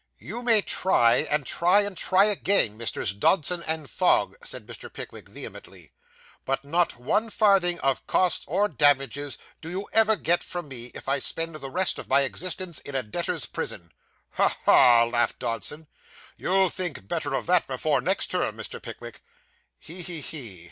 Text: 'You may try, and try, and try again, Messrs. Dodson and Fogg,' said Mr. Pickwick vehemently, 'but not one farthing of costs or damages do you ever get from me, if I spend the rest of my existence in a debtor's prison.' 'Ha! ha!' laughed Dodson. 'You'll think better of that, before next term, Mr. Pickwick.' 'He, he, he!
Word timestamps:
'You 0.17 0.41
may 0.41 0.63
try, 0.63 1.17
and 1.29 1.45
try, 1.45 1.81
and 1.81 1.95
try 1.95 2.25
again, 2.25 2.75
Messrs. 2.75 3.13
Dodson 3.13 3.61
and 3.67 3.87
Fogg,' 3.87 4.35
said 4.43 4.65
Mr. 4.65 4.91
Pickwick 4.91 5.29
vehemently, 5.29 5.91
'but 6.43 6.65
not 6.65 6.97
one 6.99 7.29
farthing 7.29 7.79
of 7.81 8.07
costs 8.07 8.43
or 8.47 8.67
damages 8.67 9.37
do 9.61 9.69
you 9.69 9.87
ever 9.93 10.15
get 10.15 10.43
from 10.43 10.67
me, 10.67 10.85
if 10.95 11.07
I 11.07 11.19
spend 11.19 11.53
the 11.53 11.69
rest 11.69 11.99
of 11.99 12.09
my 12.09 12.21
existence 12.21 12.79
in 12.79 12.95
a 12.95 13.03
debtor's 13.03 13.45
prison.' 13.45 13.91
'Ha! 14.31 14.57
ha!' 14.65 15.03
laughed 15.03 15.37
Dodson. 15.37 15.85
'You'll 16.35 16.69
think 16.69 17.07
better 17.07 17.35
of 17.35 17.45
that, 17.45 17.67
before 17.67 18.01
next 18.01 18.31
term, 18.31 18.57
Mr. 18.57 18.81
Pickwick.' 18.81 19.21
'He, 19.77 20.01
he, 20.01 20.19
he! 20.21 20.59